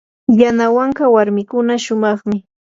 [0.41, 2.37] yanawanka warmikuna shumaqmi.